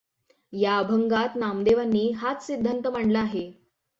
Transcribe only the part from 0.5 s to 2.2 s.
या अभंगात नामदेवांनी